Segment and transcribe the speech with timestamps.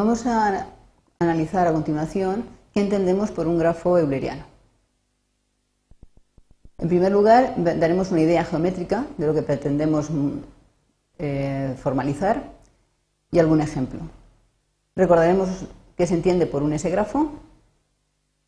[0.00, 0.66] Vamos a
[1.18, 4.44] analizar a continuación qué entendemos por un grafo euleriano.
[6.78, 10.38] En primer lugar, daremos una idea geométrica de lo que pretendemos mm,
[11.18, 12.50] eh, formalizar
[13.30, 14.00] y algún ejemplo.
[14.96, 15.66] Recordaremos
[15.98, 17.32] qué se entiende por un S-grafo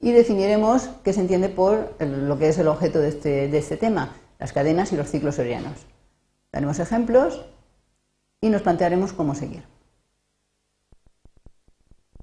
[0.00, 3.76] y definiremos qué se entiende por lo que es el objeto de este, de este
[3.76, 5.84] tema, las cadenas y los ciclos eulerianos.
[6.50, 7.44] Daremos ejemplos
[8.40, 9.71] y nos plantearemos cómo seguir.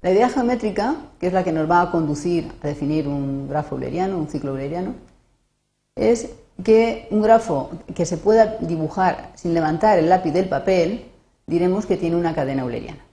[0.00, 3.74] La idea geométrica, que es la que nos va a conducir a definir un grafo
[3.74, 4.94] euleriano, un ciclo euleriano,
[5.96, 6.30] es
[6.62, 11.06] que un grafo que se pueda dibujar sin levantar el lápiz del papel,
[11.46, 13.04] diremos que tiene una cadena euleriana.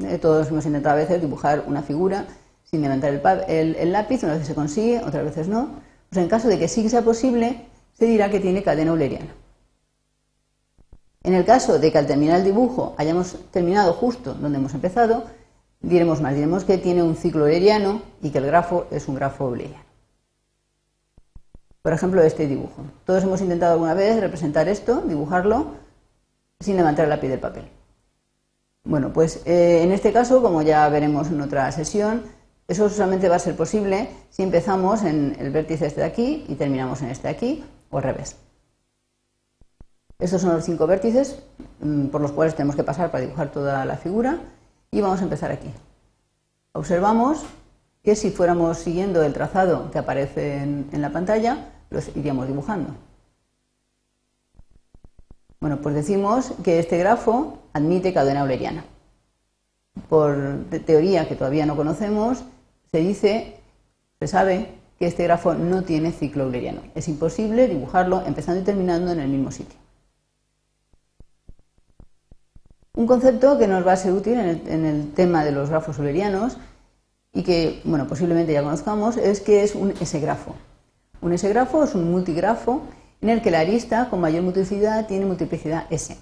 [0.00, 2.26] Eh, todos hemos intentado a veces dibujar una figura
[2.64, 3.12] sin levantar
[3.48, 5.68] el, lápiz, una vez se consigue, otras veces no.
[6.10, 9.32] Pues en caso de que sí sea posible, se dirá que tiene cadena euleriana.
[11.22, 15.24] En el caso de que al terminar el dibujo hayamos terminado justo donde hemos empezado,
[15.84, 19.48] diremos más, diremos que tiene un ciclo euleriano y que el grafo es un grafo
[19.48, 19.84] euleriano.
[21.82, 22.82] Por ejemplo, este dibujo.
[23.04, 25.66] Todos hemos intentado alguna vez representar esto, dibujarlo,
[26.60, 27.64] sin levantar el lápiz del papel.
[28.84, 32.22] Bueno, pues eh, en este caso, como ya veremos en otra sesión,
[32.68, 36.54] eso solamente va a ser posible si empezamos en el vértice este de aquí y
[36.54, 38.36] terminamos en este de aquí, o al revés.
[40.18, 41.38] Estos son los cinco vértices
[41.80, 44.38] mm, por los cuales tenemos que pasar para dibujar toda la figura
[44.94, 45.68] y vamos a empezar aquí.
[46.72, 47.44] Observamos
[48.02, 52.94] que si fuéramos siguiendo el trazado que aparece en, la pantalla, los iríamos dibujando.
[55.60, 58.84] Bueno, pues decimos que este grafo admite cadena euleriana.
[60.08, 62.44] Por teoría que todavía no conocemos,
[62.92, 63.56] se dice,
[64.20, 66.82] se sabe que este grafo no tiene ciclo euleriano.
[66.94, 69.83] Es imposible dibujarlo empezando y terminando en el mismo sitio.
[72.96, 76.58] Un concepto que nos va a ser útil en el, tema de los grafos eulerianos
[77.32, 80.54] y que, bueno, posiblemente ya conozcamos, es que es un S-grafo.
[81.20, 82.82] Un S-grafo es un multigrafo
[83.20, 86.16] en el que la arista con mayor multiplicidad tiene multiplicidad S.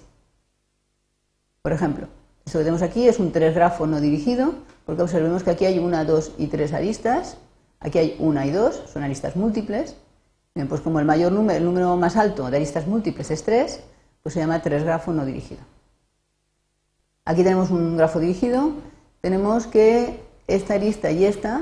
[1.61, 2.07] Por ejemplo,
[2.43, 4.55] esto que tenemos aquí es un tres-grafo no dirigido,
[4.87, 7.37] porque observemos que aquí hay una, dos y tres aristas,
[7.79, 9.95] aquí hay una y dos, son aristas múltiples.
[10.69, 13.79] Pues como el mayor número, el número más alto de aristas múltiples es 3,
[14.23, 15.72] pues se llama tres-grafo no dirigido.
[17.25, 18.73] Aquí tenemos un grafo dirigido,
[19.21, 21.61] tenemos que esta arista y esta,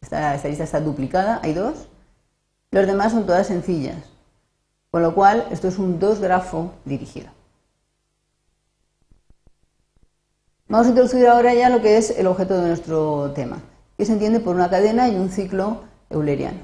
[0.00, 1.88] esta, arista está duplicada, hay dos,
[2.70, 3.96] los demás son todas sencillas,
[4.92, 7.28] con lo cual esto es un dos grafo dirigido.
[10.68, 13.58] Vamos a introducir ahora ya lo que es el objeto de nuestro tema,
[13.98, 16.60] que se entiende por una cadena y un ciclo euleriano.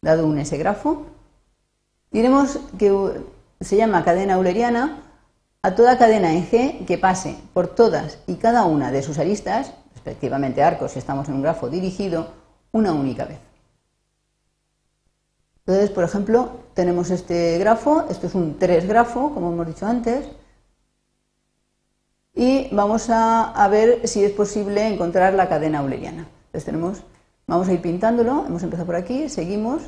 [0.00, 1.04] Dado un S-grafo,
[2.10, 3.20] diremos que
[3.60, 5.09] se llama cadena euleriana
[5.62, 9.74] a toda cadena en G que pase por todas y cada una de sus aristas,
[9.94, 12.28] respectivamente arcos si estamos en un grafo dirigido,
[12.72, 13.38] una única vez.
[15.66, 20.26] Entonces, por ejemplo, tenemos este grafo, esto es un 3 grafo, como hemos dicho antes,
[22.34, 26.26] y vamos a, ver si es posible encontrar la cadena euleriana.
[26.46, 27.02] Entonces tenemos,
[27.46, 29.82] vamos a ir pintándolo, hemos empezado por aquí, seguimos,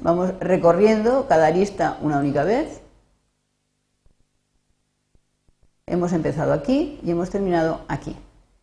[0.00, 2.80] vamos recorriendo cada arista una única vez,
[5.94, 8.14] hemos empezado aquí y hemos terminado aquí.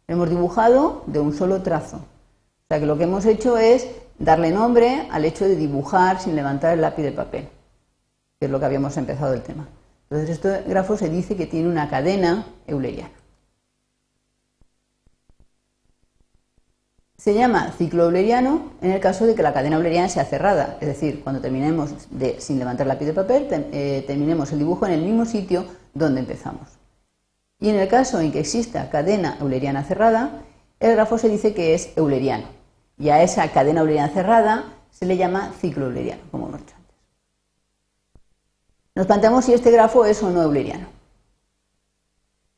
[0.08, 1.97] Hemos dibujado de un solo trazo.
[1.97, 3.88] O sea que lo que hemos hecho es
[4.19, 7.50] darle nombre al hecho de dibujar sin levantar el lápiz de papel,
[8.40, 9.68] que es lo que habíamos empezado el tema.
[10.09, 13.12] Entonces, este grafo se dice que tiene una cadena euleriana.
[17.18, 20.88] Se llama ciclo euleriano en el caso de que la cadena euleriana sea cerrada, es
[20.88, 24.94] decir, cuando terminemos de, sin levantar el lápiz de papel, eh, terminemos el dibujo en
[24.94, 26.81] el mismo sitio donde empezamos.
[27.62, 30.42] Y en el caso en que exista cadena euleriana cerrada,
[30.80, 32.46] el grafo se dice que es euleriano.
[32.98, 36.96] Y a esa cadena euleriana cerrada se le llama ciclo euleriano, como hemos dicho antes.
[38.96, 40.88] Nos planteamos si este grafo es o no euleriano.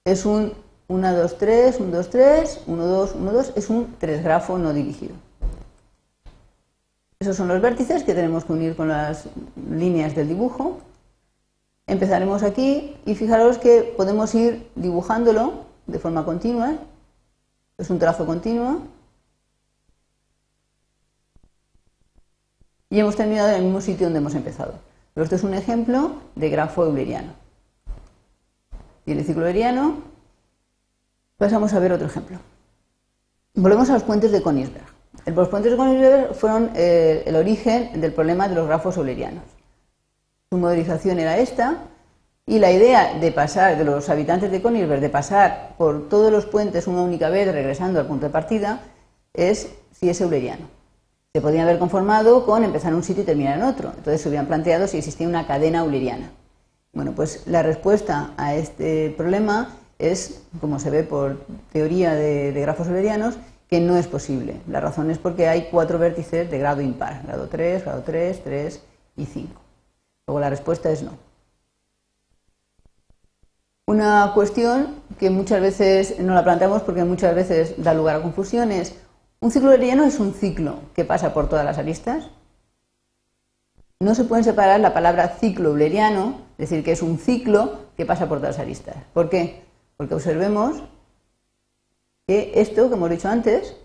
[0.06, 0.54] Es un
[0.88, 4.74] 1, 2, 3, 1, 2, 3, 1, 2, 1, 2, es un tres grafo no
[4.74, 5.16] dirigido.
[7.20, 9.26] Esos son los vértices que tenemos que unir con las
[9.70, 10.80] líneas del dibujo.
[11.86, 16.76] Empezaremos aquí y fijaros que podemos ir dibujándolo de forma continua.
[17.78, 18.82] Es un trazo continuo.
[22.90, 24.76] Y hemos terminado en el mismo sitio donde hemos empezado.
[25.14, 27.34] Pero esto es un ejemplo de grafo euleriano.
[29.06, 29.98] Y el ciclo euleriano,
[31.38, 32.40] pasamos a ver otro ejemplo.
[33.56, 34.86] Volvemos a los puentes de Königsberg.
[35.26, 39.44] Los puentes de Königsberg fueron eh, el origen del problema de los grafos eulerianos.
[40.54, 41.78] Su modelización era esta.
[42.46, 46.46] Y la idea de pasar, de los habitantes de Konigsberg, de pasar por todos los
[46.46, 48.82] puentes una única vez regresando al punto de partida,
[49.34, 50.68] es si es euleriano.
[51.34, 53.94] Se podrían haber conformado con empezar en un sitio y terminar en otro.
[53.98, 56.30] Entonces se hubieran planteado si existía una cadena euleriana.
[56.94, 62.86] Bueno, pues la respuesta a este problema es, como se ve por teoría de, grafos
[62.90, 64.62] eulerianos, que no es posible.
[64.68, 68.82] La razón es porque hay cuatro vértices de grado impar, grado 3, grado 3, 3
[69.18, 69.63] y 5.
[70.28, 71.12] Luego la respuesta es no.
[73.86, 78.96] Una cuestión que muchas veces no la planteamos porque muchas veces da lugar a confusiones.
[79.42, 82.30] ¿Un ciclo euleriano es un ciclo que pasa por todas las aristas?
[84.00, 88.06] No se pueden separar la palabra ciclo euleriano, es decir, que es un ciclo que
[88.06, 88.96] pasa por todas las aristas.
[89.14, 89.64] ¿Por qué?
[89.98, 90.84] Porque observemos
[92.26, 93.76] que esto que hemos dicho antes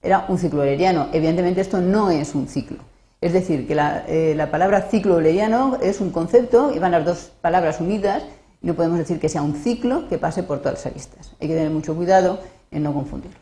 [0.00, 1.08] era un ciclo euleriano.
[1.12, 2.78] Evidentemente esto no es un ciclo.
[3.20, 7.32] Es decir, que la, eh, palabra ciclo euleriano es un concepto y van las dos
[7.40, 8.22] palabras unidas
[8.62, 11.32] y no podemos decir que sea un ciclo que pase por todas las aristas.
[11.40, 12.38] Hay que tener mucho cuidado
[12.70, 13.40] en no confundirlo.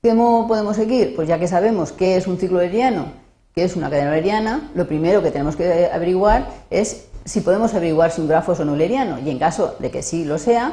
[0.00, 1.14] ¿Cómo podemos seguir?
[1.14, 3.06] Pues ya que sabemos qué es un ciclo euleriano,
[3.54, 8.10] qué es una cadena euleriana, lo primero que tenemos que averiguar es si podemos averiguar
[8.10, 10.72] si un grafo es o no euleriano y en caso de que sí lo sea,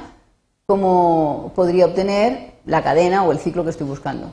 [0.66, 4.32] cómo podría obtener la cadena o el ciclo que estoy buscando.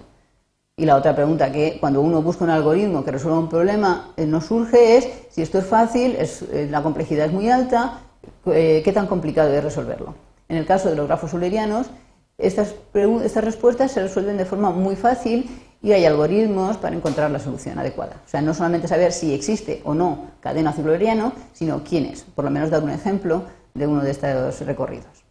[0.78, 4.26] Y la otra pregunta que cuando uno busca un algoritmo que resuelva un problema eh,
[4.26, 8.00] nos surge es si esto es fácil, eh, la complejidad es muy alta,
[8.44, 10.14] eh, qué tan complicado es resolverlo.
[10.50, 11.86] En el caso de los grafos eulerianos,
[12.36, 12.74] estas,
[13.24, 15.48] estas respuestas se resuelven de forma muy fácil
[15.80, 18.16] y hay algoritmos para encontrar la solución adecuada.
[18.26, 22.24] O sea, no solamente saber si existe o no cadena euleriano, sino quién es.
[22.24, 25.25] Por lo menos dar un ejemplo de uno de estos recorridos.